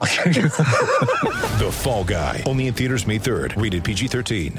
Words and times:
The 1.58 1.70
Fall 1.72 2.04
Guy. 2.04 2.44
Only 2.46 2.68
in 2.68 2.74
theaters 2.74 3.06
May 3.06 3.18
3rd. 3.18 3.60
Rated 3.60 3.82
PG-13. 3.82 4.58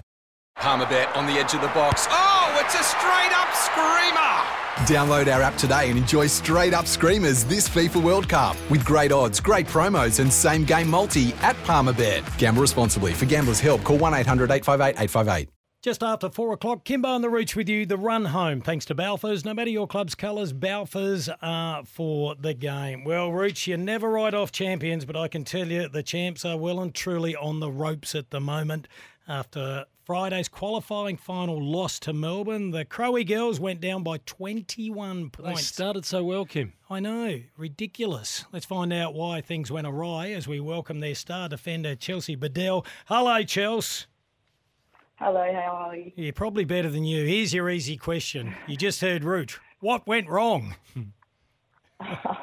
Palmerbet 0.57 1.15
on 1.15 1.25
the 1.25 1.33
edge 1.33 1.53
of 1.53 1.61
the 1.61 1.67
box. 1.67 2.05
Oh, 2.09 2.61
it's 2.61 2.73
a 2.73 2.83
straight 2.83 3.31
up 3.31 3.53
screamer! 3.53 4.59
Download 4.85 5.33
our 5.33 5.41
app 5.41 5.55
today 5.57 5.89
and 5.89 5.97
enjoy 5.97 6.27
straight 6.27 6.73
up 6.73 6.85
screamers 6.85 7.45
this 7.45 7.69
FIFA 7.69 8.03
World 8.03 8.27
Cup 8.27 8.57
with 8.69 8.83
great 8.83 9.13
odds, 9.13 9.39
great 9.39 9.67
promos, 9.67 10.19
and 10.19 10.31
same 10.31 10.65
game 10.65 10.89
multi 10.89 11.33
at 11.41 11.55
Palmerbet. 11.63 12.37
Gamble 12.37 12.61
responsibly. 12.61 13.13
For 13.13 13.25
gamblers' 13.25 13.61
help, 13.61 13.83
call 13.83 13.97
1 13.97 14.13
800 14.13 14.51
858 14.51 15.01
858. 15.01 15.49
Just 15.81 16.03
after 16.03 16.29
four 16.29 16.51
o'clock, 16.51 16.83
Kimbo 16.83 17.15
and 17.15 17.23
the 17.23 17.29
Roots 17.29 17.55
with 17.55 17.69
you. 17.69 17.85
The 17.85 17.95
run 17.95 18.25
home, 18.25 18.59
thanks 18.59 18.83
to 18.87 18.95
Balfours. 18.95 19.45
No 19.45 19.53
matter 19.53 19.69
your 19.69 19.87
club's 19.87 20.13
colours, 20.13 20.51
Balfours 20.51 21.29
are 21.41 21.85
for 21.85 22.35
the 22.35 22.53
game. 22.53 23.05
Well, 23.05 23.31
Roots, 23.31 23.65
you 23.65 23.77
never 23.77 24.09
write 24.09 24.33
off 24.33 24.51
champions, 24.51 25.05
but 25.05 25.15
I 25.15 25.29
can 25.29 25.45
tell 25.45 25.67
you 25.67 25.87
the 25.87 26.03
champs 26.03 26.43
are 26.43 26.57
well 26.57 26.81
and 26.81 26.93
truly 26.93 27.33
on 27.33 27.61
the 27.61 27.71
ropes 27.71 28.13
at 28.13 28.29
the 28.29 28.41
moment. 28.41 28.89
After 29.25 29.85
Friday's 30.03 30.49
qualifying 30.49 31.15
final 31.15 31.63
loss 31.63 31.97
to 31.99 32.11
Melbourne, 32.11 32.71
the 32.71 32.83
Crowy 32.83 33.25
girls 33.25 33.57
went 33.61 33.79
down 33.79 34.03
by 34.03 34.17
21 34.25 35.29
points. 35.29 35.37
They 35.37 35.43
points. 35.53 35.65
started 35.65 36.03
so 36.03 36.25
well, 36.25 36.43
Kim. 36.43 36.73
I 36.89 36.99
know, 36.99 37.39
ridiculous. 37.55 38.43
Let's 38.51 38.65
find 38.65 38.91
out 38.91 39.13
why 39.13 39.39
things 39.39 39.71
went 39.71 39.87
awry 39.87 40.31
as 40.31 40.45
we 40.45 40.59
welcome 40.59 40.99
their 40.99 41.15
star 41.15 41.47
defender, 41.47 41.95
Chelsea 41.95 42.35
Biddell. 42.35 42.85
Hello, 43.05 43.43
Chelsea. 43.43 44.07
Hello, 45.19 45.45
how 45.53 45.75
are 45.89 45.95
you? 45.95 46.11
Yeah, 46.15 46.31
probably 46.33 46.63
better 46.63 46.89
than 46.89 47.03
you. 47.03 47.25
Here's 47.25 47.53
your 47.53 47.69
easy 47.69 47.97
question. 47.97 48.55
You 48.67 48.77
just 48.77 49.01
heard 49.01 49.23
Root. 49.25 49.59
What 49.81 50.07
went 50.07 50.29
wrong? 50.29 50.75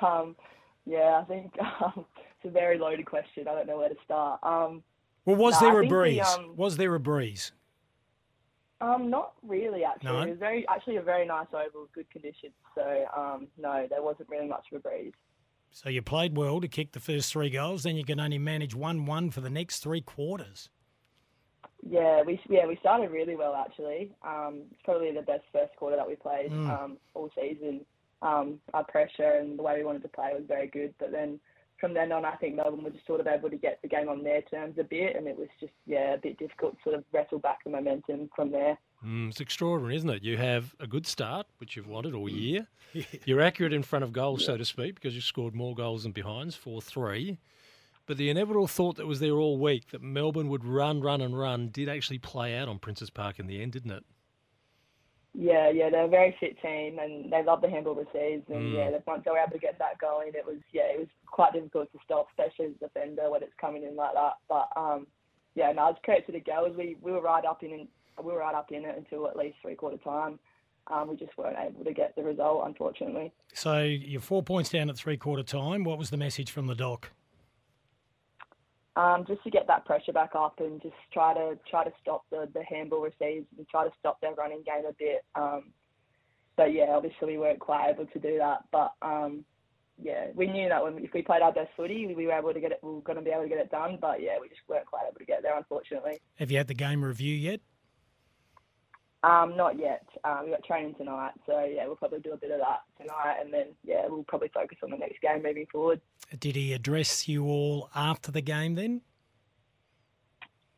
Um, 0.02 0.36
yeah, 0.84 1.18
I 1.22 1.24
think 1.24 1.50
um, 1.58 2.05
it's 2.14 2.44
a 2.44 2.50
very 2.50 2.78
loaded 2.78 3.06
question. 3.06 3.48
I 3.48 3.55
don't 3.55 3.66
know 3.66 3.78
where 3.78 3.88
to 3.88 3.94
start. 4.05 4.38
Um, 4.42 4.83
Well, 5.24 5.36
was 5.36 5.55
No, 5.62 5.68
there 5.68 5.78
a 5.78 5.80
think 5.80 5.91
the, 5.91 5.96
breeze? 5.96 6.27
um, 6.36 6.52
was 6.56 6.77
there 6.77 6.94
a 6.94 7.00
breeze? 7.00 7.52
um, 8.83 9.08
not 9.08 9.33
really, 9.42 9.83
actually. 9.83 10.12
No? 10.12 10.20
It 10.20 10.28
was 10.30 10.38
very, 10.38 10.68
actually 10.68 10.96
a 10.96 11.02
very 11.02 11.24
nice 11.27 11.46
oval, 11.55 11.88
good 11.94 12.08
conditions. 12.11 12.52
So, 12.74 13.06
um, 13.16 13.48
no, 13.56 13.86
there 13.88 14.02
wasn't 14.02 14.28
really 14.28 14.46
much 14.46 14.66
of 14.70 14.77
a 14.77 14.80
breeze. 14.80 15.14
So 15.70 15.88
you 15.88 16.02
played 16.02 16.36
well 16.36 16.61
to 16.61 16.68
kick 16.68 16.92
the 16.92 17.00
first 17.00 17.33
three 17.33 17.48
goals, 17.48 17.84
then 17.84 17.96
you 17.96 18.05
can 18.05 18.20
only 18.20 18.38
manage 18.38 18.74
1 18.74 19.06
1 19.06 19.30
for 19.30 19.40
the 19.40 19.50
next 19.50 19.78
three 19.80 20.02
quarters. 20.02 20.68
Yeah, 21.89 22.23
we 22.23 22.41
yeah 22.48 22.67
we 22.67 22.77
started 22.77 23.11
really 23.11 23.37
well 23.37 23.55
actually. 23.55 24.12
Um, 24.27 24.62
it's 24.70 24.81
probably 24.84 25.12
the 25.12 25.23
best 25.23 25.45
first 25.53 25.75
quarter 25.77 25.97
that 25.97 26.09
we 26.09 26.17
played 26.17 26.51
Mm. 26.51 26.69
um, 26.70 26.97
all 27.15 27.31
season. 27.39 27.83
Um, 28.23 28.61
our 28.75 28.84
pressure 28.84 29.33
and 29.41 29.59
the 29.59 29.62
way 29.62 29.77
we 29.79 29.84
wanted 29.84 30.03
to 30.03 30.09
play 30.09 30.31
was 30.33 30.45
very 30.48 30.67
good, 30.69 30.95
but 30.98 31.12
then 31.12 31.39
from 31.79 31.92
then 31.92 32.11
on, 32.11 32.25
I 32.25 32.34
think 32.37 32.55
Melbourne 32.57 32.83
were 32.83 32.91
just 32.91 33.07
sort 33.07 33.20
of 33.20 33.27
able 33.27 33.51
to 33.51 33.57
get 33.59 33.79
the 33.83 33.89
game 33.89 34.09
on 34.09 34.25
their 34.25 34.41
terms 34.41 34.79
a 34.79 34.84
bit, 34.84 35.14
and 35.14 35.27
it 35.29 35.37
was 35.37 35.48
just 35.61 35.75
yeah 35.87 36.14
a 36.14 36.19
bit 36.19 36.39
difficult 36.39 36.77
to 36.79 36.83
sort 36.83 36.95
of 36.97 37.05
wrestle 37.12 37.39
back 37.39 37.62
the 37.64 37.70
momentum 37.70 38.31
from 38.34 38.51
there. 38.51 38.79
Mm, 39.05 39.29
it's 39.29 39.41
extraordinary, 39.41 39.95
isn't 39.97 40.09
it? 40.09 40.23
You 40.25 40.39
have 40.39 40.75
a 40.81 40.87
good 40.87 41.07
start, 41.07 41.47
which 41.59 41.77
you've 41.77 41.87
wanted 41.87 42.14
all 42.14 42.31
year. 42.31 42.67
You're 43.27 43.42
accurate 43.42 43.75
in 43.75 43.83
front 43.83 44.05
of 44.05 44.12
goals, 44.12 44.47
so 44.47 44.57
to 44.57 44.64
speak, 44.64 44.95
because 44.95 45.14
you've 45.14 45.25
scored 45.25 45.55
more 45.55 45.75
goals 45.75 46.05
than 46.05 46.13
behinds, 46.13 46.57
4 46.57 46.80
3. 46.80 47.39
But 48.06 48.17
the 48.17 48.30
inevitable 48.30 48.68
thought 48.68 48.96
that 48.96 49.06
was 49.06 49.18
there 49.20 49.34
all 49.34 49.58
week 49.58 49.90
that 49.90 50.00
Melbourne 50.00 50.48
would 50.48 50.64
run, 50.64 51.00
run, 51.00 51.20
and 51.20 51.36
run 51.39 51.68
did 51.68 51.89
actually 51.89 52.18
play 52.18 52.56
out 52.56 52.68
on 52.68 52.78
Princess 52.78 53.11
Park 53.11 53.39
in 53.40 53.48
the 53.48 53.61
end, 53.61 53.72
didn't 53.72 53.90
it? 53.90 54.05
Yeah, 55.34 55.68
yeah, 55.68 55.90
they're 55.90 56.05
a 56.05 56.08
very 56.08 56.34
fit 56.40 56.56
team, 56.62 56.98
and 56.98 57.30
they 57.30 57.42
love 57.42 57.61
the 57.61 57.68
handball 57.68 57.95
receives. 57.95 58.48
And 58.48 58.72
Mm. 58.72 58.74
yeah, 58.74 58.98
once 59.06 59.24
they 59.24 59.30
were 59.30 59.39
able 59.39 59.52
to 59.52 59.58
get 59.58 59.78
that 59.78 59.98
going, 59.98 60.33
it 60.34 60.46
was 60.46 60.58
yeah, 60.72 60.84
it 60.84 60.98
was 60.98 61.08
quite 61.27 61.52
difficult 61.52 61.92
to 61.92 61.98
stop, 62.05 62.28
especially 62.30 62.66
as 62.66 62.72
a 62.77 62.89
defender 62.89 63.28
when 63.30 63.42
it's 63.42 63.52
coming 63.61 63.83
in 63.83 63.96
like 63.96 64.14
that. 64.14 64.34
But 64.48 64.68
um, 64.77 65.06
yeah, 65.55 65.72
no, 65.72 65.89
it's 65.89 65.98
credit 66.05 66.24
to 66.27 66.33
the 66.33 66.40
girls. 66.40 66.74
We 66.77 66.96
we 67.02 67.12
were 67.12 67.20
right 67.20 67.45
up 67.45 67.62
in 67.62 67.86
we 68.24 68.33
were 68.33 68.39
right 68.39 68.55
up 68.55 68.72
in 68.72 68.84
it 68.86 68.96
until 68.96 69.28
at 69.28 69.36
least 69.36 69.58
three 69.61 69.74
quarter 69.74 69.98
time. 69.98 70.39
Um, 70.86 71.08
we 71.08 71.16
just 71.16 71.36
weren't 71.36 71.58
able 71.58 71.84
to 71.84 71.92
get 71.92 72.14
the 72.16 72.22
result, 72.22 72.62
unfortunately. 72.64 73.33
So 73.52 73.83
you're 73.83 74.20
four 74.20 74.42
points 74.42 74.70
down 74.70 74.89
at 74.89 74.96
three 74.96 75.18
quarter 75.18 75.42
time. 75.42 75.84
What 75.84 75.98
was 75.98 76.08
the 76.08 76.16
message 76.16 76.50
from 76.50 76.66
the 76.66 76.77
doc? 76.77 77.11
Um, 78.96 79.27
just 79.29 79.45
to 79.45 79.51
get 79.51 79.67
that 79.67 79.84
pressure 79.84 80.12
back 80.12 80.30
up 80.34 80.58
and 80.58 80.80
just 80.80 80.95
try 81.12 81.34
to 81.34 81.58
try 81.68 81.84
to 81.84 81.92
stop 82.01 82.24
the, 82.30 82.48
the 82.55 82.62
handball 82.64 83.02
receives 83.02 83.46
and 83.58 83.68
try 83.68 83.84
to 83.84 83.92
stop 83.98 84.18
their 84.23 84.33
running 84.33 84.62
game 84.64 84.86
a 84.89 84.95
bit. 84.98 85.23
Um, 85.34 85.73
but 86.57 86.73
yeah, 86.73 86.95
obviously 86.95 87.27
we 87.29 87.39
weren't 87.39 87.61
quite 87.61 87.90
able 87.90 88.07
to 88.07 88.18
do 88.18 88.39
that. 88.39 88.64
But 88.73 88.92
um, 89.02 89.45
yeah, 90.02 90.29
we 90.34 90.46
knew 90.46 90.70
that 90.70 90.83
when 90.83 90.98
if 90.98 91.12
we 91.12 91.20
played 91.20 91.42
our 91.42 91.52
best 91.52 91.70
footy, 91.77 92.14
we 92.14 92.27
were 92.27 92.33
able 92.33 92.55
to 92.55 92.61
get 92.61 92.73
it. 92.73 92.79
We 92.83 92.92
were 92.92 93.01
going 93.01 93.18
to 93.18 93.24
be 93.24 93.30
able 93.30 93.42
to 93.42 93.48
get 93.48 93.58
it 93.58 93.70
done. 93.70 93.98
But 94.01 94.23
yeah, 94.23 94.39
we 94.40 94.48
just 94.48 94.62
weren't 94.67 94.86
quite 94.86 95.05
able 95.07 95.18
to 95.18 95.27
get 95.27 95.42
there, 95.42 95.57
unfortunately. 95.57 96.20
Have 96.36 96.51
you 96.51 96.57
had 96.57 96.68
the 96.68 96.74
game 96.74 97.05
review 97.05 97.34
yet? 97.34 97.61
Um, 99.22 99.56
not 99.56 99.78
yet. 99.78 100.06
Um, 100.24 100.42
we 100.44 100.50
got 100.50 100.62
training 100.64 100.94
tonight, 100.94 101.32
so 101.46 101.64
yeah, 101.64 101.86
we'll 101.86 101.96
probably 101.96 102.20
do 102.20 102.32
a 102.32 102.36
bit 102.36 102.50
of 102.50 102.60
that 102.60 102.82
tonight, 103.00 103.36
and 103.40 103.52
then 103.52 103.68
yeah, 103.82 104.02
we'll 104.08 104.24
probably 104.24 104.50
focus 104.52 104.78
on 104.84 104.90
the 104.90 104.96
next 104.96 105.20
game 105.20 105.42
moving 105.42 105.66
forward. 105.72 106.00
Did 106.38 106.54
he 106.54 106.72
address 106.72 107.27
you 107.27 107.46
all 107.46 107.90
after 107.94 108.30
the 108.30 108.42
game 108.42 108.74
then? 108.74 109.00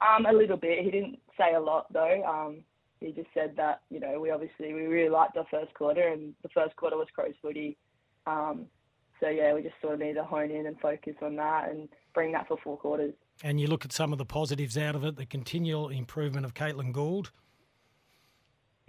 Um, 0.00 0.26
a 0.26 0.32
little 0.32 0.56
bit. 0.56 0.84
He 0.84 0.91
didn't 0.91 1.19
say 1.37 1.54
a 1.54 1.60
lot 1.60 1.93
though. 1.93 2.22
Um, 2.25 2.62
he 3.00 3.12
just 3.12 3.28
said 3.34 3.54
that 3.56 3.82
you 3.91 4.00
know 4.00 4.21
we 4.21 4.31
obviously 4.31 4.72
we 4.72 4.87
really 4.87 5.10
liked 5.10 5.37
our 5.37 5.47
first 5.50 5.75
quarter, 5.75 6.09
and 6.09 6.32
the 6.43 6.49
first 6.50 6.76
quarter 6.76 6.97
was 6.97 7.09
Crows 7.15 7.34
footy. 7.43 7.76
Um, 8.26 8.66
so 9.20 9.28
yeah, 9.28 9.53
we 9.53 9.62
just 9.62 9.75
sort 9.82 9.94
of 9.94 10.00
need 10.00 10.15
to 10.15 10.25
hone 10.25 10.50
in 10.50 10.66
and 10.66 10.78
focus 10.81 11.15
on 11.22 11.37
that 11.37 11.70
and 11.70 11.88
bring 12.15 12.32
that 12.32 12.47
for 12.47 12.56
four 12.62 12.76
quarters. 12.76 13.15
And 13.43 13.60
you 13.60 13.66
look 13.66 13.84
at 13.84 13.93
some 13.93 14.12
of 14.12 14.19
the 14.19 14.25
positives 14.25 14.78
out 14.78 14.94
of 14.94 15.05
it, 15.05 15.16
the 15.16 15.26
continual 15.26 15.88
improvement 15.88 16.44
of 16.44 16.55
Caitlin 16.55 16.93
Gould. 16.93 17.31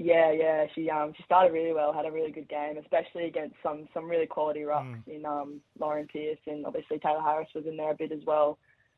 Yeah, 0.01 0.31
yeah. 0.31 0.65
She 0.73 0.89
um 0.89 1.13
she 1.15 1.23
started 1.23 1.51
really 1.51 1.73
well, 1.73 1.91
had 1.91 2.05
a 2.05 2.11
really 2.11 2.31
good 2.31 2.47
game, 2.47 2.77
especially 2.77 3.25
against 3.25 3.57
some 3.61 3.89
some 3.93 4.09
really 4.09 4.25
quality 4.25 4.61
rucks 4.61 4.95
in 5.07 5.25
um 5.25 5.59
Lauren 5.77 6.07
Pearce 6.07 6.39
and 6.47 6.65
obviously 6.65 6.99
Tayla 6.99 7.21
Harris 7.21 7.49
was 7.53 7.65
in 7.65 7.75
there 7.75 7.91
a 7.91 7.95
bit 7.95 8.13
as 8.13 8.21
well. 8.25 8.57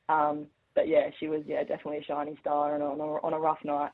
Um, 0.09 0.45
but 0.75 0.87
yeah, 0.87 1.09
she 1.19 1.27
was 1.27 1.41
yeah 1.47 1.63
definitely 1.63 1.97
a 1.97 2.03
shining 2.03 2.37
star 2.39 2.75
on 2.75 2.81
a, 2.81 2.85
on 2.85 2.99
a, 2.99 3.03
on 3.25 3.33
a 3.33 3.39
rough 3.39 3.57
night. 3.65 3.89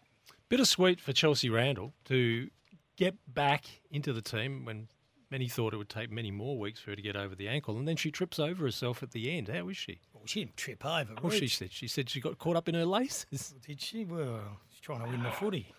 Bittersweet 0.50 1.00
for 1.00 1.13
Chelsea 1.13 1.50
Randall 1.50 1.94
to 2.06 2.50
get 2.97 3.16
back 3.34 3.63
into 3.89 4.12
the 4.12 4.22
team 4.22 4.66
when 4.66 4.89
many 5.31 5.47
thought 5.47 5.74
it 5.74 5.78
would 5.78 5.89
take 5.89 6.12
many 6.12 6.29
more 6.29 6.57
weeks 6.57 6.81
for 6.81 6.89
her 6.89 6.95
to 6.97 7.01
get 7.01 7.16
over 7.16 7.35
the 7.35 7.47
ankle, 7.47 7.78
and 7.78 7.88
then 7.88 7.95
she 7.95 8.12
trips 8.12 8.38
over 8.38 8.66
herself 8.66 9.01
at 9.01 9.12
the 9.12 9.31
end. 9.31 9.47
How 9.47 9.69
is 9.69 9.78
she? 9.78 10.01
Well, 10.13 10.24
she 10.25 10.41
didn't 10.41 10.57
trip 10.57 10.85
over. 10.85 11.13
Well, 11.22 11.31
she 11.31 11.41
Rich. 11.41 11.57
said 11.57 11.72
she 11.72 11.88
said 11.88 12.09
she 12.09 12.19
got 12.19 12.38
caught 12.38 12.57
up 12.57 12.68
in 12.68 12.75
her 12.75 12.85
laces. 12.85 13.56
Did 13.66 13.79
she? 13.79 14.03
Well, 14.03 14.41
she's 14.69 14.81
trying 14.81 15.06
to 15.06 15.09
win 15.09 15.24
the 15.24 15.31
footy. 15.31 15.74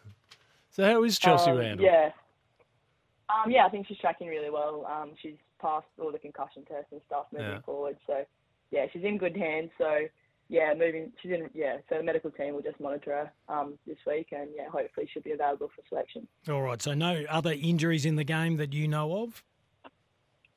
So 0.71 0.85
how 0.85 1.03
is 1.05 1.19
Chelsea 1.19 1.51
Um, 1.51 1.59
Randall? 1.59 1.87
Yeah. 1.87 2.11
Um, 3.29 3.51
yeah, 3.51 3.67
I 3.67 3.69
think 3.69 3.87
she's 3.87 3.99
tracking 3.99 4.29
really 4.29 4.51
well. 4.51 4.87
Um, 4.87 5.13
she's 5.21 5.37
passed 5.61 5.87
all 6.01 6.13
the 6.13 6.19
concussion 6.19 6.65
tests 6.65 6.93
and 6.93 7.01
stuff 7.07 7.27
moving 7.33 7.49
Yeah. 7.49 7.61
forward. 7.61 7.99
So, 8.07 8.25
yeah, 8.71 8.87
she's 8.93 9.05
in 9.05 9.19
good 9.19 9.37
hands. 9.37 9.71
So, 9.77 10.07
yeah, 10.49 10.73
moving. 10.73 11.13
She's 11.21 11.33
in. 11.33 11.51
Yeah, 11.53 11.77
so 11.91 11.99
the 11.99 12.03
medical 12.03 12.31
team 12.31 12.55
will 12.55 12.63
just 12.63 12.81
monitor 12.81 13.11
her 13.49 13.55
um, 13.55 13.79
this 13.87 13.99
week, 14.07 14.29
and 14.33 14.49
yeah, 14.55 14.69
hopefully 14.71 15.07
she'll 15.13 15.23
be 15.23 15.33
available 15.33 15.69
for 15.77 15.83
selection. 15.91 16.27
All 16.49 16.63
right. 16.63 16.81
So 16.81 16.95
no 16.95 17.25
other 17.29 17.53
injuries 17.53 18.07
in 18.07 18.17
the 18.17 18.25
game 18.25 18.57
that 18.57 18.73
you 18.73 18.89
know 18.89 19.25
of. 19.25 19.43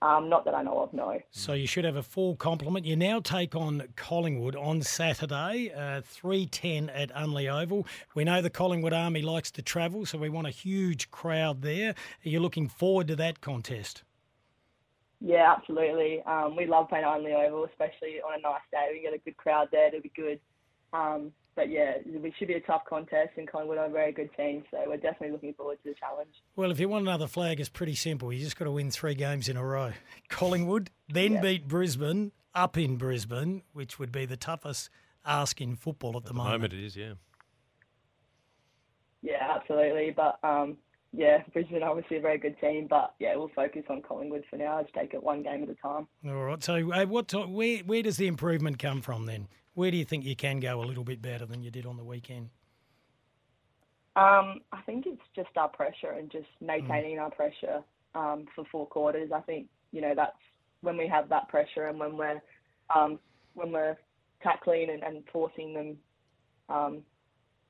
Um, 0.01 0.29
not 0.29 0.45
that 0.45 0.55
I 0.55 0.63
know 0.63 0.79
of, 0.79 0.93
no. 0.93 1.19
So 1.29 1.53
you 1.53 1.67
should 1.67 1.85
have 1.85 1.95
a 1.95 2.01
full 2.01 2.35
complement. 2.35 2.85
You 2.87 2.95
now 2.95 3.19
take 3.19 3.55
on 3.55 3.83
Collingwood 3.95 4.55
on 4.55 4.81
Saturday, 4.81 5.71
uh, 5.75 6.01
three 6.03 6.47
ten 6.47 6.89
at 6.89 7.13
Unley 7.13 7.47
Oval. 7.47 7.85
We 8.15 8.23
know 8.23 8.41
the 8.41 8.49
Collingwood 8.49 8.93
Army 8.93 9.21
likes 9.21 9.51
to 9.51 9.61
travel, 9.61 10.07
so 10.07 10.17
we 10.17 10.29
want 10.29 10.47
a 10.47 10.51
huge 10.51 11.11
crowd 11.11 11.61
there. 11.61 11.89
Are 12.25 12.29
you 12.29 12.39
looking 12.39 12.67
forward 12.67 13.07
to 13.09 13.15
that 13.17 13.41
contest? 13.41 14.03
Yeah, 15.19 15.53
absolutely. 15.55 16.23
Um, 16.23 16.55
we 16.55 16.65
love 16.65 16.89
playing 16.89 17.05
the 17.05 17.35
oval, 17.35 17.65
especially 17.65 18.21
on 18.25 18.39
a 18.39 18.41
nice 18.41 18.61
day. 18.71 18.89
We 18.91 19.01
get 19.03 19.13
a 19.13 19.19
good 19.19 19.37
crowd 19.37 19.67
there. 19.71 19.89
It'll 19.89 20.01
be 20.01 20.11
good. 20.15 20.39
Um, 20.93 21.31
but 21.55 21.69
yeah, 21.69 21.95
it 22.05 22.33
should 22.37 22.47
be 22.47 22.53
a 22.55 22.61
tough 22.61 22.83
contest, 22.89 23.31
and 23.37 23.47
Collingwood 23.47 23.77
are 23.77 23.85
a 23.85 23.89
very 23.89 24.11
good 24.11 24.29
team, 24.37 24.63
so 24.71 24.77
we're 24.87 24.97
definitely 24.97 25.31
looking 25.31 25.53
forward 25.53 25.77
to 25.83 25.89
the 25.89 25.95
challenge. 25.95 26.33
Well, 26.55 26.71
if 26.71 26.79
you 26.79 26.87
want 26.89 27.03
another 27.03 27.27
flag, 27.27 27.59
it's 27.59 27.69
pretty 27.69 27.95
simple. 27.95 28.31
You 28.31 28.39
just 28.39 28.57
got 28.57 28.65
to 28.65 28.71
win 28.71 28.89
three 28.91 29.15
games 29.15 29.49
in 29.49 29.57
a 29.57 29.65
row. 29.65 29.91
Collingwood, 30.29 30.89
then 31.09 31.33
Yeah. 31.33 31.41
beat 31.41 31.67
Brisbane, 31.67 32.31
up 32.53 32.77
in 32.77 32.97
Brisbane, 32.97 33.63
which 33.73 33.99
would 33.99 34.11
be 34.11 34.25
the 34.25 34.37
toughest 34.37 34.89
ask 35.25 35.61
in 35.61 35.75
football 35.75 36.17
at 36.17 36.23
the, 36.23 36.29
At 36.29 36.33
the 36.35 36.41
moment 36.43 36.73
it 36.73 36.83
is, 36.83 36.95
yeah. 36.97 37.13
yeah, 39.21 39.55
absolutely. 39.55 40.11
But 40.11 40.39
um, 40.43 40.77
yeah, 41.13 41.43
Brisbane 41.53 41.83
obviously 41.83 42.17
a 42.17 42.21
very 42.21 42.37
good 42.37 42.59
team, 42.59 42.87
but 42.89 43.13
yeah, 43.19 43.35
we'll 43.35 43.51
focus 43.55 43.83
on 43.89 44.01
Collingwood 44.01 44.43
for 44.49 44.57
now. 44.57 44.81
Just 44.81 44.93
take 44.93 45.13
it 45.13 45.21
one 45.21 45.43
game 45.43 45.63
at 45.63 45.69
a 45.69 45.75
time. 45.75 46.07
All 46.25 46.43
right. 46.45 46.63
So, 46.63 46.91
uh, 46.91 47.05
what? 47.05 47.27
Time, 47.27 47.53
where 47.53 47.79
where 47.79 48.01
does 48.03 48.17
the 48.17 48.27
improvement 48.27 48.79
come 48.79 49.01
from 49.01 49.25
then? 49.25 49.47
Where 49.73 49.91
do 49.91 49.97
you 49.97 50.05
think 50.05 50.25
you 50.25 50.35
can 50.35 50.59
go 50.59 50.81
a 50.81 50.85
little 50.85 51.03
bit 51.03 51.21
better 51.21 51.45
than 51.45 51.63
you 51.63 51.71
did 51.71 51.85
on 51.85 51.97
the 51.97 52.03
weekend? 52.03 52.49
Um, 54.15 54.59
I 54.73 54.81
think 54.85 55.05
it's 55.07 55.21
just 55.35 55.55
our 55.55 55.69
pressure 55.69 56.11
and 56.11 56.29
just 56.29 56.47
maintaining 56.59 57.17
mm. 57.17 57.21
our 57.21 57.31
pressure 57.31 57.81
um, 58.13 58.45
for 58.53 58.65
four 58.69 58.85
quarters. 58.87 59.31
I 59.33 59.39
think 59.39 59.67
you 59.91 60.01
know 60.01 60.13
that's 60.15 60.35
when 60.81 60.97
we 60.97 61.07
have 61.07 61.29
that 61.29 61.47
pressure 61.47 61.87
and 61.87 61.97
when 61.97 62.17
we're 62.17 62.41
um, 62.93 63.19
when 63.53 63.71
we're 63.71 63.97
tackling 64.43 64.89
and, 64.89 65.03
and 65.03 65.23
forcing 65.31 65.73
them 65.73 65.97
um, 66.67 67.01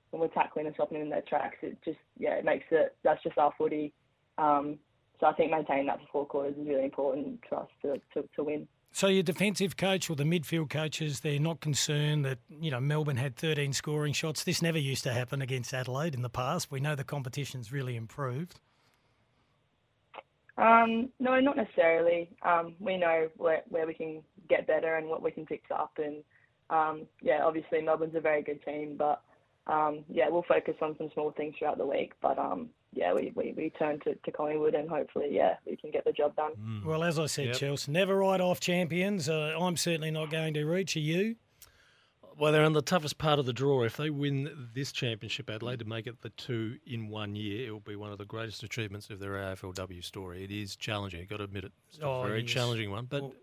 when 0.09 0.21
we're 0.21 0.27
tackling 0.29 0.65
and 0.65 0.73
stopping 0.75 0.97
them 0.97 1.03
in 1.03 1.11
their 1.11 1.21
tracks. 1.21 1.57
It 1.61 1.77
just 1.85 1.99
yeah, 2.17 2.33
it 2.33 2.45
makes 2.45 2.65
it 2.71 2.95
that's 3.03 3.21
just 3.21 3.37
our 3.37 3.53
footy. 3.57 3.93
Um, 4.39 4.79
so 5.19 5.27
I 5.27 5.33
think 5.33 5.51
maintaining 5.51 5.85
that 5.85 5.99
for 5.99 6.07
four 6.11 6.25
quarters 6.25 6.55
is 6.57 6.67
really 6.67 6.85
important 6.85 7.39
for 7.47 7.59
us 7.59 7.67
to, 7.83 8.01
to, 8.15 8.27
to 8.35 8.43
win. 8.43 8.67
So 8.93 9.07
your 9.07 9.23
defensive 9.23 9.77
coach 9.77 10.09
or 10.09 10.15
the 10.15 10.25
midfield 10.25 10.69
coaches, 10.69 11.21
they're 11.21 11.39
not 11.39 11.61
concerned 11.61 12.25
that 12.25 12.39
you 12.49 12.69
know 12.69 12.79
Melbourne 12.81 13.17
had 13.17 13.35
13 13.35 13.73
scoring 13.73 14.13
shots. 14.13 14.43
This 14.43 14.61
never 14.61 14.77
used 14.77 15.03
to 15.03 15.13
happen 15.13 15.41
against 15.41 15.73
Adelaide 15.73 16.13
in 16.13 16.21
the 16.21 16.29
past. 16.29 16.71
We 16.71 16.81
know 16.81 16.95
the 16.95 17.05
competition's 17.05 17.71
really 17.71 17.95
improved. 17.95 18.59
Um, 20.57 21.09
no, 21.19 21.39
not 21.39 21.57
necessarily. 21.57 22.29
Um, 22.43 22.75
we 22.79 22.97
know 22.97 23.29
where, 23.37 23.63
where 23.69 23.87
we 23.87 23.93
can 23.93 24.21
get 24.49 24.67
better 24.67 24.95
and 24.95 25.07
what 25.07 25.23
we 25.23 25.31
can 25.31 25.45
fix 25.45 25.63
up. 25.71 25.97
And 25.97 26.23
um, 26.69 27.07
yeah, 27.21 27.43
obviously 27.43 27.81
Melbourne's 27.81 28.15
a 28.15 28.19
very 28.21 28.43
good 28.43 28.63
team, 28.63 28.95
but 28.97 29.23
um, 29.67 30.03
yeah, 30.09 30.29
we'll 30.29 30.45
focus 30.47 30.75
on 30.81 30.95
some 30.97 31.09
small 31.13 31.31
things 31.31 31.55
throughout 31.57 31.77
the 31.77 31.85
week. 31.85 32.11
But 32.21 32.37
um, 32.37 32.69
yeah, 32.93 33.13
we, 33.13 33.31
we, 33.35 33.53
we 33.55 33.69
turn 33.69 33.99
to, 34.01 34.15
to 34.15 34.31
Collingwood 34.31 34.75
and 34.75 34.89
hopefully, 34.89 35.29
yeah, 35.31 35.55
we 35.65 35.77
can 35.77 35.91
get 35.91 36.03
the 36.03 36.11
job 36.11 36.35
done. 36.35 36.51
Mm. 36.59 36.85
Well, 36.85 37.03
as 37.03 37.17
I 37.17 37.27
said, 37.27 37.47
yep. 37.47 37.55
Chelsea, 37.55 37.91
never 37.91 38.17
write 38.17 38.41
off 38.41 38.59
champions. 38.59 39.29
Uh, 39.29 39.55
I'm 39.59 39.77
certainly 39.77 40.11
not 40.11 40.29
going 40.29 40.53
to 40.55 40.65
reach. 40.65 40.95
Are 40.95 40.99
you? 40.99 41.35
Well, 42.37 42.51
they're 42.51 42.63
in 42.63 42.73
the 42.73 42.81
toughest 42.81 43.17
part 43.17 43.39
of 43.39 43.45
the 43.45 43.53
draw. 43.53 43.83
If 43.83 43.97
they 43.97 44.09
win 44.09 44.69
this 44.73 44.91
championship, 44.91 45.49
Adelaide, 45.49 45.79
to 45.79 45.85
make 45.85 46.07
it 46.07 46.21
the 46.21 46.29
two 46.31 46.77
in 46.85 47.07
one 47.07 47.35
year, 47.35 47.67
it 47.67 47.71
will 47.71 47.81
be 47.81 47.95
one 47.95 48.11
of 48.11 48.17
the 48.17 48.25
greatest 48.25 48.63
achievements 48.63 49.09
of 49.09 49.19
their 49.19 49.33
AFLW 49.33 50.03
story. 50.03 50.43
It 50.43 50.51
is 50.51 50.75
challenging. 50.75 51.19
You've 51.19 51.29
got 51.29 51.37
to 51.37 51.43
admit 51.43 51.65
it. 51.65 51.71
It's 51.89 51.99
a 51.99 52.05
oh, 52.05 52.23
very 52.23 52.41
yes. 52.41 52.49
challenging 52.49 52.89
one. 52.89 53.05
But 53.05 53.21
well, 53.21 53.33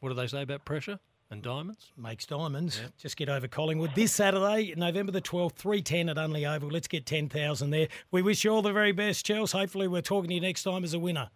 what 0.00 0.08
do 0.10 0.14
they 0.14 0.26
say 0.26 0.42
about 0.42 0.64
pressure? 0.64 0.98
And 1.34 1.42
diamonds? 1.42 1.90
Makes 1.96 2.26
diamonds. 2.26 2.78
Yep. 2.80 2.92
Just 2.96 3.16
get 3.16 3.28
over 3.28 3.48
Collingwood. 3.48 3.90
This 3.96 4.12
Saturday, 4.12 4.72
November 4.76 5.10
the 5.10 5.20
12th, 5.20 5.54
310 5.54 6.08
at 6.08 6.16
Unley 6.16 6.48
Oval. 6.48 6.68
Let's 6.68 6.86
get 6.86 7.06
10,000 7.06 7.70
there. 7.70 7.88
We 8.12 8.22
wish 8.22 8.44
you 8.44 8.52
all 8.52 8.62
the 8.62 8.72
very 8.72 8.92
best, 8.92 9.26
Chelsea. 9.26 9.58
Hopefully, 9.58 9.88
we're 9.88 10.00
talking 10.00 10.28
to 10.28 10.34
you 10.34 10.40
next 10.40 10.62
time 10.62 10.84
as 10.84 10.94
a 10.94 10.98
winner. 11.00 11.30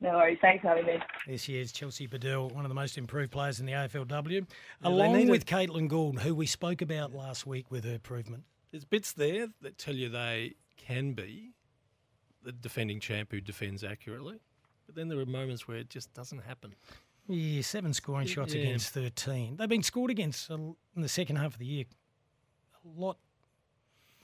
No 0.00 0.12
worries. 0.12 0.38
Thanks 0.40 0.62
for 0.62 0.68
having 0.68 0.86
me. 0.86 0.98
There 1.26 1.36
she 1.36 1.60
is, 1.60 1.70
Chelsea 1.70 2.06
Biddell, 2.06 2.48
one 2.48 2.64
of 2.64 2.70
the 2.70 2.74
most 2.74 2.96
improved 2.96 3.30
players 3.30 3.60
in 3.60 3.66
the 3.66 3.72
AFLW, 3.72 4.32
yeah, 4.32 4.88
along 4.88 5.28
with 5.28 5.44
Caitlin 5.44 5.86
Gould, 5.86 6.20
who 6.20 6.34
we 6.34 6.46
spoke 6.46 6.80
about 6.80 7.12
last 7.12 7.46
week 7.46 7.70
with 7.70 7.84
her 7.84 7.92
improvement. 7.92 8.44
There's 8.70 8.86
bits 8.86 9.12
there 9.12 9.48
that 9.60 9.76
tell 9.76 9.94
you 9.94 10.08
they 10.08 10.54
can 10.78 11.12
be 11.12 11.50
the 12.42 12.52
defending 12.52 13.00
champ 13.00 13.32
who 13.32 13.42
defends 13.42 13.84
accurately, 13.84 14.40
but 14.86 14.94
then 14.94 15.08
there 15.08 15.18
are 15.18 15.26
moments 15.26 15.68
where 15.68 15.76
it 15.76 15.90
just 15.90 16.14
doesn't 16.14 16.40
happen. 16.40 16.74
Yeah, 17.28 17.62
seven 17.62 17.94
scoring 17.94 18.26
shots 18.26 18.54
yeah. 18.54 18.62
against 18.62 18.90
13. 18.90 19.56
They've 19.56 19.68
been 19.68 19.82
scored 19.82 20.10
against 20.10 20.50
in 20.50 20.74
the 20.96 21.08
second 21.08 21.36
half 21.36 21.54
of 21.54 21.58
the 21.58 21.66
year 21.66 21.84
a 22.84 23.00
lot 23.00 23.16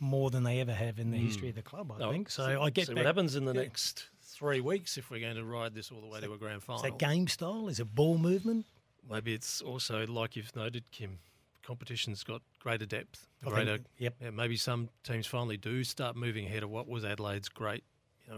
more 0.00 0.31
than 0.31 0.45
they 0.45 0.61
ever 0.61 0.73
have 0.73 0.99
in 0.99 1.11
the 1.11 1.19
mm. 1.19 1.27
history 1.27 1.49
of 1.49 1.55
the 1.55 1.62
club, 1.62 1.93
I 1.93 2.05
oh, 2.05 2.12
think. 2.12 2.31
So, 2.31 2.45
so, 2.47 2.62
I 2.62 2.71
get 2.71 2.89
back, 2.89 2.97
what 2.97 3.06
happens 3.06 3.37
in 3.37 3.45
the 3.45 3.55
yeah. 3.55 3.62
next 3.62 4.09
three 4.23 4.61
weeks 4.61 4.99
if 4.99 5.11
we're 5.11 5.21
going 5.21 5.37
to 5.37 5.45
ride 5.45 5.75
this 5.75 5.91
all 5.91 6.00
the 6.00 6.06
way 6.06 6.19
is 6.19 6.25
to 6.25 6.33
a 6.33 6.39
grand 6.39 6.62
final. 6.62 6.85
Is 6.85 6.91
that 6.91 6.99
game 6.99 7.27
style? 7.29 7.69
Is 7.69 7.81
it 7.81 7.95
ball 7.95 8.19
movement? 8.19 8.67
Maybe 9.09 9.33
it's 9.33 9.62
also, 9.62 10.06
like 10.06 10.37
you've 10.37 10.55
noted, 10.55 10.85
Kim, 10.91 11.19
competition's 11.62 12.23
got 12.25 12.43
greater 12.61 12.87
depth. 12.87 13.27
Greater, 13.45 13.77
think, 13.77 13.87
yep. 13.99 14.15
Yeah, 14.21 14.31
maybe 14.31 14.56
some 14.56 14.91
teams 15.03 15.27
finally 15.27 15.56
do 15.56 15.83
start 15.85 16.17
moving 16.17 16.47
ahead 16.47 16.62
of 16.62 16.71
what 16.71 16.89
was 16.89 17.05
Adelaide's 17.05 17.49
great 17.49 17.85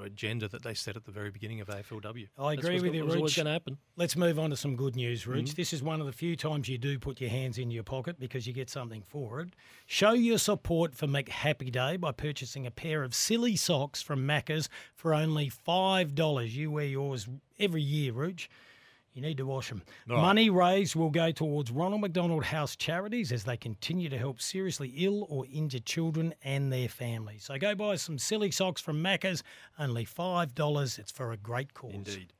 agenda 0.03 0.49
that 0.49 0.63
they 0.63 0.75
set 0.75 0.97
at 0.97 1.05
the 1.05 1.11
very 1.11 1.31
beginning 1.31 1.61
of 1.61 1.69
AFLW. 1.69 2.29
I 2.39 2.53
agree 2.55 2.81
with 2.81 2.95
you. 2.95 3.05
What's 3.05 3.37
going 3.37 3.47
to 3.47 3.53
happen? 3.53 3.79
Let's 3.97 4.17
move 4.17 4.39
on 4.39 4.51
to 4.51 4.57
some 4.57 4.77
good 4.77 4.97
news, 4.97 5.27
Rich. 5.27 5.47
Mm-hmm. 5.47 5.55
This 5.57 5.73
is 5.73 5.83
one 5.83 6.01
of 6.01 6.07
the 6.07 6.13
few 6.13 6.37
times 6.37 6.69
you 6.69 6.79
do 6.79 6.99
put 6.99 7.21
your 7.21 7.31
hands 7.31 7.59
in 7.59 7.71
your 7.71 7.83
pocket 7.83 8.19
because 8.19 8.47
you 8.47 8.53
get 8.53 8.71
something 8.71 9.03
for 9.07 9.41
it. 9.41 9.51
Show 9.87 10.13
your 10.13 10.39
support 10.39 10.95
for 10.95 11.07
McHappy 11.07 11.71
Day 11.73 11.97
by 11.97 12.13
purchasing 12.13 12.67
a 12.67 12.71
pair 12.71 13.03
of 13.03 13.15
silly 13.15 13.57
socks 13.57 14.03
from 14.03 14.27
Macca's 14.27 14.69
for 14.95 15.15
only 15.15 15.51
$5. 15.51 16.53
You 16.53 16.71
wear 16.71 16.85
yours 16.85 17.29
every 17.59 17.83
year, 17.83 18.13
Rich. 18.13 18.49
You 19.13 19.23
need 19.23 19.39
to 19.39 19.47
wash 19.47 19.69
them. 19.69 19.83
Right. 20.09 20.21
Money 20.21 20.51
raised 20.51 20.95
will 20.95 21.11
go 21.11 21.33
towards 21.33 21.71
Ronald 21.71 22.01
McDonald 22.01 22.45
House 22.45 22.77
charities 22.77 23.33
as 23.33 23.45
they 23.45 23.57
continue 23.57 24.09
to 24.09 24.19
help 24.19 24.41
seriously 24.41 24.93
ill 24.97 25.27
or 25.29 25.47
injured 25.53 25.85
children 25.85 26.33
and 26.45 26.73
their 26.73 26.89
families. 26.89 27.45
So 27.45 27.59
go 27.59 27.75
buy 27.75 27.97
some 27.97 28.19
silly 28.19 28.51
socks 28.51 28.81
from 28.81 29.03
Macca's, 29.03 29.43
only 29.79 30.07
$5. 30.07 30.99
It's 30.99 31.11
for 31.11 31.33
a 31.33 31.37
great 31.37 31.75
cause. 31.75 31.95
Indeed. 31.95 32.33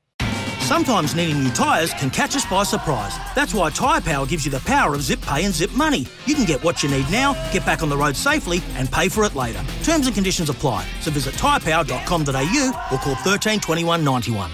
Sometimes 0.61 1.15
needing 1.15 1.43
new 1.43 1.49
tyres 1.49 1.91
can 1.93 2.09
catch 2.09 2.33
us 2.33 2.45
by 2.45 2.63
surprise. 2.63 3.17
That's 3.35 3.53
why 3.53 3.71
Tyre 3.71 3.99
Power 3.99 4.25
gives 4.25 4.45
you 4.45 4.51
the 4.51 4.61
power 4.61 4.95
of 4.95 5.01
zip 5.01 5.19
pay 5.21 5.43
and 5.43 5.53
zip 5.53 5.71
money. 5.73 6.05
You 6.25 6.35
can 6.35 6.45
get 6.45 6.63
what 6.63 6.81
you 6.81 6.89
need 6.89 7.09
now, 7.11 7.33
get 7.51 7.65
back 7.65 7.83
on 7.83 7.89
the 7.89 7.97
road 7.97 8.15
safely, 8.15 8.61
and 8.75 8.89
pay 8.89 9.09
for 9.09 9.25
it 9.25 9.35
later. 9.35 9.61
Terms 9.83 10.05
and 10.05 10.15
conditions 10.15 10.49
apply. 10.49 10.87
So 11.01 11.11
visit 11.11 11.33
tyrepower.com.au 11.35 12.87
or 12.91 12.97
call 12.99 13.15
13 13.15 13.59
21 13.59 14.03
91. 14.05 14.51